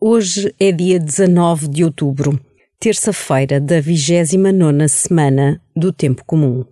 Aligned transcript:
Hoje 0.00 0.54
é 0.60 0.70
dia 0.70 0.96
19 1.00 1.66
de 1.66 1.82
outubro, 1.82 2.38
terça-feira 2.78 3.60
da 3.60 3.80
29 3.80 4.88
semana 4.88 5.60
do 5.74 5.92
Tempo 5.92 6.24
Comum. 6.24 6.64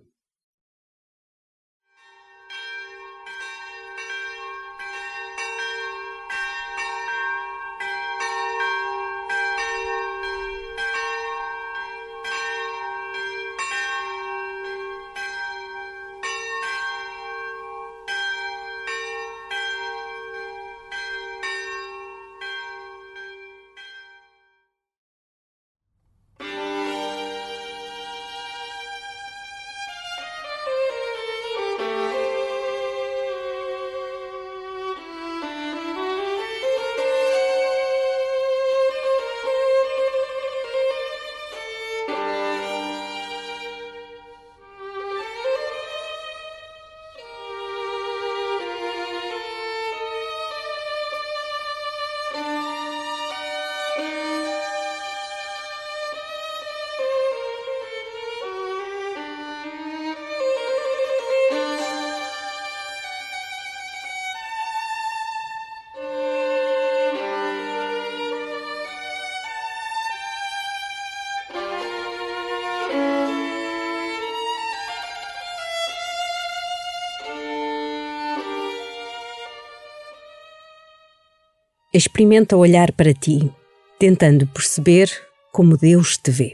Experimenta 81.97 82.59
olhar 82.59 82.93
para 82.93 83.15
ti, 83.15 83.51
tentando 83.99 84.47
perceber 84.49 85.11
como 85.51 85.79
Deus 85.79 86.19
te 86.19 86.31
vê. 86.31 86.53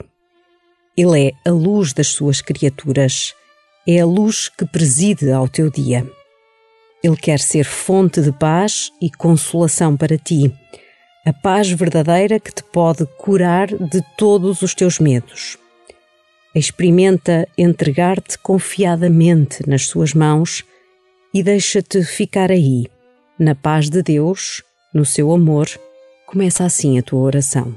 Ele 0.96 1.30
é 1.30 1.32
a 1.44 1.50
luz 1.50 1.92
das 1.92 2.06
suas 2.10 2.40
criaturas, 2.40 3.34
é 3.84 3.98
a 3.98 4.06
luz 4.06 4.48
que 4.48 4.64
preside 4.64 5.32
ao 5.32 5.48
teu 5.48 5.68
dia. 5.68 6.08
Ele 7.02 7.16
quer 7.16 7.40
ser 7.40 7.64
fonte 7.64 8.20
de 8.20 8.30
paz 8.30 8.92
e 9.02 9.10
consolação 9.10 9.96
para 9.96 10.16
ti, 10.16 10.54
a 11.26 11.32
paz 11.32 11.68
verdadeira 11.72 12.38
que 12.38 12.52
te 12.52 12.62
pode 12.62 13.04
curar 13.18 13.66
de 13.66 14.00
todos 14.16 14.62
os 14.62 14.76
teus 14.76 15.00
medos. 15.00 15.58
Experimenta 16.54 17.48
entregar-te 17.58 18.38
confiadamente 18.38 19.68
nas 19.68 19.86
suas 19.86 20.14
mãos 20.14 20.62
e 21.34 21.42
deixa-te 21.42 22.04
ficar 22.04 22.52
aí, 22.52 22.86
na 23.36 23.56
paz 23.56 23.90
de 23.90 24.04
Deus 24.04 24.62
no 24.92 25.04
seu 25.04 25.32
amor, 25.32 25.68
começa 26.26 26.64
assim 26.64 26.98
a 26.98 27.02
tua 27.02 27.20
oração. 27.20 27.74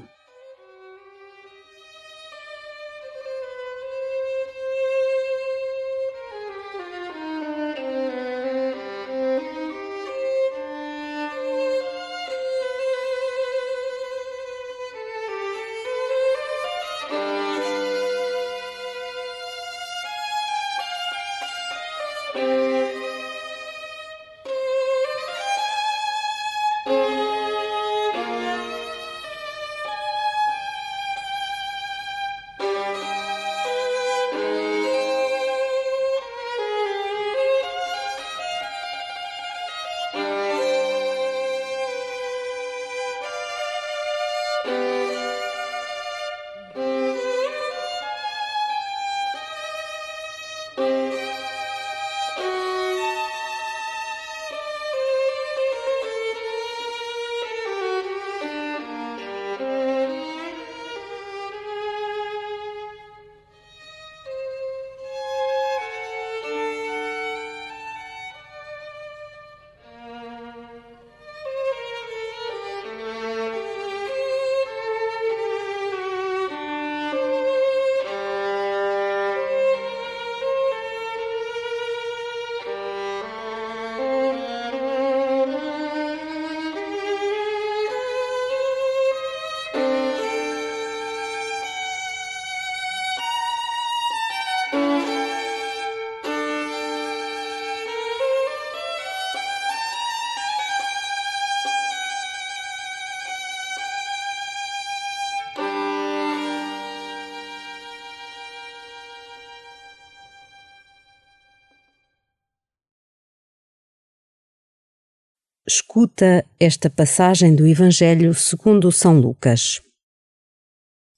Escuta 115.95 116.45
esta 116.59 116.89
passagem 116.89 117.56
do 117.56 117.66
Evangelho 117.66 118.33
segundo 118.33 118.91
São 118.91 119.17
Lucas. 119.17 119.81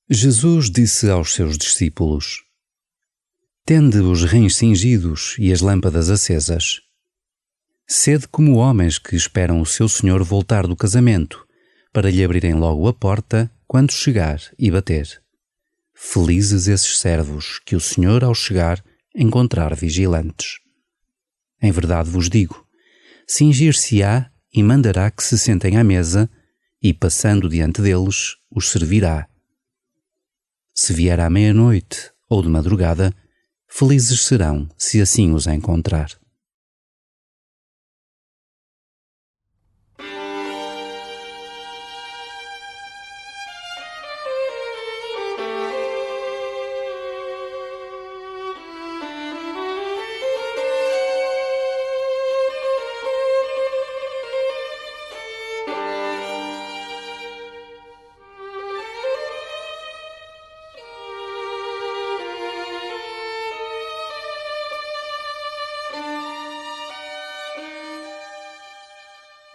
Jesus 0.08 0.70
disse 0.70 1.10
aos 1.10 1.34
seus 1.34 1.58
discípulos: 1.58 2.44
Tende 3.66 3.98
os 3.98 4.24
rins 4.24 4.56
cingidos 4.56 5.36
e 5.40 5.52
as 5.52 5.62
lâmpadas 5.62 6.12
acesas. 6.12 6.80
Sede 7.88 8.28
como 8.28 8.58
homens 8.58 9.00
que 9.00 9.16
esperam 9.16 9.60
o 9.62 9.66
seu 9.66 9.90
senhor 9.90 10.24
voltar 10.24 10.68
do 10.68 10.76
casamento, 10.76 11.44
para 11.92 12.12
lhe 12.12 12.24
abrirem 12.24 12.54
logo 12.54 12.88
a 12.88 12.94
porta 12.94 13.50
quando 13.66 13.92
chegar 13.92 14.40
e 14.60 14.70
bater. 14.70 15.24
Felizes 15.96 16.68
esses 16.68 17.00
servos 17.00 17.60
que 17.66 17.76
o 17.76 17.82
senhor, 17.82 18.24
ao 18.24 18.36
chegar, 18.36 18.86
encontrar 19.16 19.76
vigilantes. 19.76 20.60
Em 21.60 21.72
verdade 21.72 22.12
vos 22.12 22.30
digo: 22.30 22.64
cingir-se-á 23.28 24.30
e 24.54 24.64
mandará 24.64 25.10
que 25.12 25.24
se 25.24 25.38
sentem 25.38 25.78
à 25.78 25.84
mesa, 25.84 26.30
e 26.82 26.94
passando 26.94 27.50
diante 27.50 27.82
deles, 27.82 28.36
os 28.50 28.70
servirá. 28.70 29.28
Se 30.74 30.94
vier 30.94 31.20
à 31.20 31.30
meia-noite 31.30 32.12
ou 32.30 32.42
de 32.42 32.50
madrugada, 32.50 33.14
felizes 33.68 34.22
serão 34.22 34.70
se 34.78 35.02
assim 35.02 35.34
os 35.34 35.48
encontrar. 35.48 36.10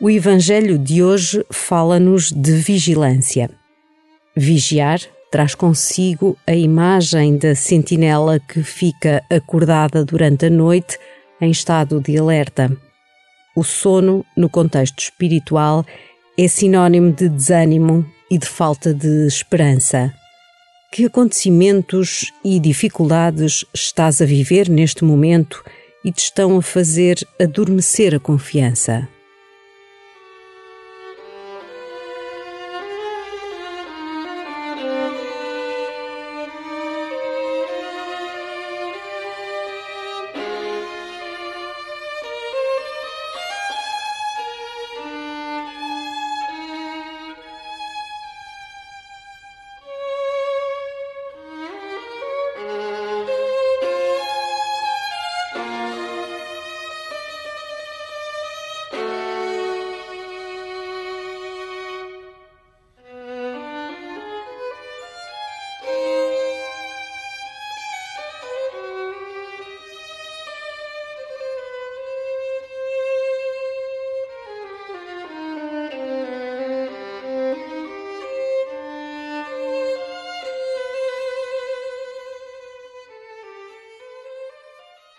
O 0.04 0.10
Evangelho 0.10 0.80
de 0.80 1.00
hoje 1.00 1.46
fala-nos 1.48 2.32
de 2.32 2.54
vigilância. 2.54 3.48
Vigiar 4.36 4.98
traz 5.30 5.54
consigo 5.54 6.36
a 6.44 6.52
imagem 6.52 7.38
da 7.38 7.54
sentinela 7.54 8.40
que 8.40 8.64
fica 8.64 9.22
acordada 9.30 10.04
durante 10.04 10.46
a 10.46 10.50
noite 10.50 10.98
em 11.40 11.52
estado 11.52 12.00
de 12.00 12.18
alerta. 12.18 12.76
O 13.54 13.62
sono, 13.62 14.26
no 14.36 14.50
contexto 14.50 14.98
espiritual, 14.98 15.86
é 16.36 16.48
sinônimo 16.48 17.12
de 17.12 17.28
desânimo 17.28 18.04
e 18.28 18.38
de 18.38 18.46
falta 18.48 18.92
de 18.92 19.28
esperança. 19.28 20.12
Que 20.90 21.06
acontecimentos 21.06 22.32
e 22.44 22.58
dificuldades 22.58 23.64
estás 23.72 24.20
a 24.20 24.24
viver 24.24 24.68
neste 24.68 25.04
momento 25.04 25.62
e 26.04 26.10
te 26.10 26.24
estão 26.24 26.58
a 26.58 26.60
fazer 26.60 27.24
adormecer 27.38 28.16
a 28.16 28.18
confiança? 28.18 29.08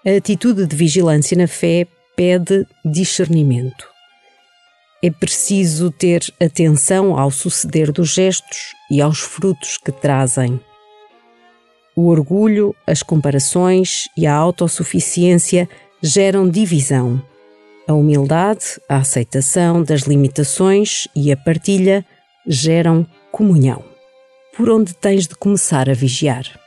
A 0.06 0.18
atitude 0.18 0.66
de 0.68 0.76
vigilância 0.76 1.38
na 1.38 1.48
fé 1.48 1.88
pede 2.14 2.68
discernimento. 2.84 3.88
É 5.02 5.10
preciso 5.10 5.92
ter 5.92 6.22
atenção 6.42 7.18
ao 7.18 7.32
suceder 7.32 7.90
dos 7.90 8.10
gestos 8.10 8.74
e 8.92 9.02
aos 9.02 9.20
frutos 9.20 9.78
que 9.78 9.94
trazem. 9.94 10.60
O 11.96 12.08
orgulho, 12.10 12.76
as 12.86 13.02
comparações 13.02 14.10
e 14.18 14.28
a 14.28 14.36
autossuficiência 14.36 15.70
geram 16.02 16.50
divisão. 16.50 17.24
A 17.88 17.94
humildade, 17.94 18.82
a 18.90 18.98
aceitação 18.98 19.84
das 19.84 20.02
limitações 20.02 21.08
e 21.16 21.32
a 21.32 21.38
partilha 21.38 22.06
geram 22.46 23.08
comunhão. 23.32 23.82
Por 24.58 24.70
onde 24.70 24.94
tens 24.94 25.28
de 25.28 25.36
começar 25.36 25.90
a 25.90 25.94
vigiar? 25.94 26.63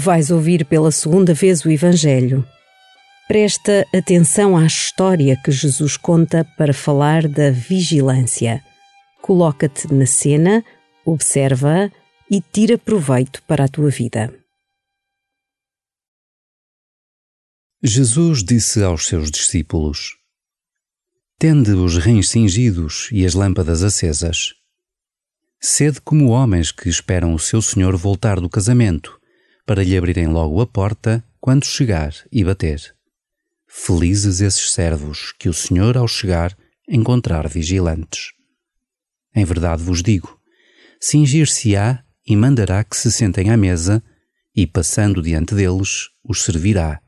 Vais 0.00 0.30
ouvir 0.30 0.64
pela 0.64 0.92
segunda 0.92 1.34
vez 1.34 1.64
o 1.64 1.70
Evangelho. 1.72 2.46
Presta 3.26 3.84
atenção 3.92 4.56
à 4.56 4.64
história 4.64 5.36
que 5.44 5.50
Jesus 5.50 5.96
conta 5.96 6.44
para 6.56 6.72
falar 6.72 7.26
da 7.26 7.50
vigilância. 7.50 8.64
Coloca-te 9.20 9.92
na 9.92 10.06
cena, 10.06 10.64
observa 11.04 11.90
e 12.30 12.40
tira 12.40 12.78
proveito 12.78 13.42
para 13.42 13.64
a 13.64 13.68
tua 13.68 13.90
vida. 13.90 14.32
Jesus 17.82 18.44
disse 18.44 18.84
aos 18.84 19.04
seus 19.04 19.32
discípulos: 19.32 20.16
Tende 21.40 21.72
os 21.72 21.98
rens 21.98 22.28
cingidos 22.28 23.08
e 23.10 23.26
as 23.26 23.34
lâmpadas 23.34 23.82
acesas. 23.82 24.54
Sede 25.60 26.00
como 26.00 26.28
homens 26.28 26.70
que 26.70 26.88
esperam 26.88 27.34
o 27.34 27.38
seu 27.38 27.60
Senhor 27.60 27.96
voltar 27.96 28.38
do 28.38 28.48
casamento 28.48 29.17
para 29.68 29.84
lhe 29.84 29.98
abrirem 29.98 30.28
logo 30.28 30.62
a 30.62 30.66
porta 30.66 31.22
quando 31.38 31.66
chegar 31.66 32.14
e 32.32 32.42
bater. 32.42 32.96
Felizes 33.66 34.40
esses 34.40 34.72
servos 34.72 35.34
que 35.38 35.46
o 35.46 35.52
Senhor, 35.52 35.94
ao 35.94 36.08
chegar, 36.08 36.56
encontrar 36.88 37.46
vigilantes. 37.46 38.32
Em 39.36 39.44
verdade 39.44 39.82
vos 39.82 40.02
digo: 40.02 40.40
cingir-se-á 40.98 42.02
e 42.26 42.34
mandará 42.34 42.82
que 42.82 42.96
se 42.96 43.12
sentem 43.12 43.50
à 43.50 43.58
mesa, 43.58 44.02
e 44.56 44.66
passando 44.66 45.20
diante 45.20 45.54
deles, 45.54 46.08
os 46.24 46.44
servirá. 46.44 47.02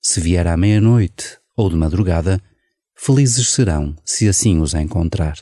Se 0.00 0.20
vier 0.20 0.48
à 0.48 0.56
meia-noite 0.56 1.38
ou 1.56 1.70
de 1.70 1.76
madrugada, 1.76 2.42
felizes 2.96 3.46
serão 3.50 3.96
se 4.04 4.28
assim 4.28 4.60
os 4.60 4.74
encontrar. 4.74 5.36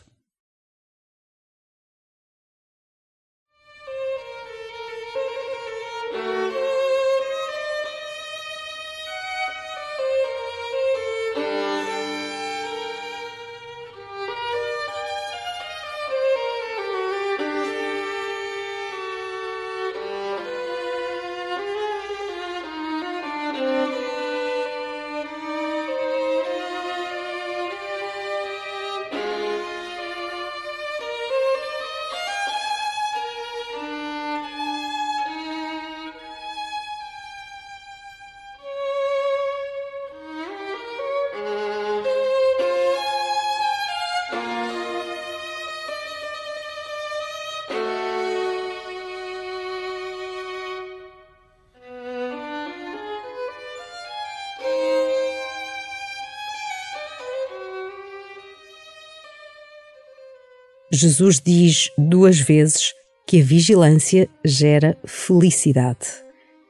Jesus 61.00 61.40
diz 61.40 61.90
duas 61.96 62.38
vezes 62.38 62.92
que 63.26 63.40
a 63.40 63.42
vigilância 63.42 64.28
gera 64.44 64.98
felicidade. 65.06 66.06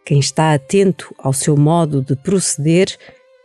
Quem 0.07 0.21
está 0.21 0.55
atento 0.55 1.13
ao 1.19 1.33
seu 1.33 1.57
modo 1.57 2.01
de 2.01 2.15
proceder 2.15 2.97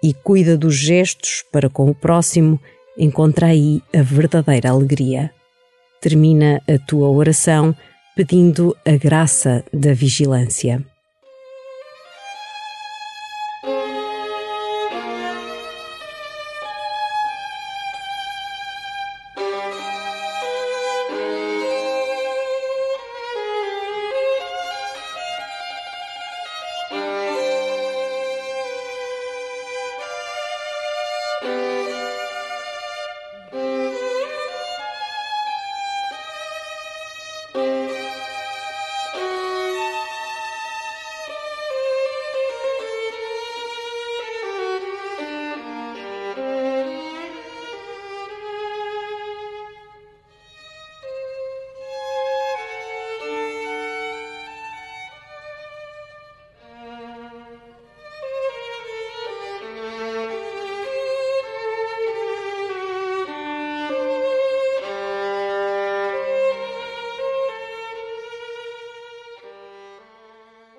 e 0.03 0.13
cuida 0.13 0.55
dos 0.55 0.75
gestos 0.75 1.43
para 1.51 1.71
com 1.71 1.89
o 1.89 1.95
próximo 1.95 2.59
encontra 2.95 3.47
aí 3.47 3.81
a 3.91 4.03
verdadeira 4.03 4.69
alegria. 4.69 5.31
Termina 5.99 6.61
a 6.67 6.77
tua 6.77 7.09
oração 7.09 7.75
pedindo 8.15 8.77
a 8.85 8.91
graça 8.91 9.65
da 9.73 9.91
vigilância. 9.91 10.85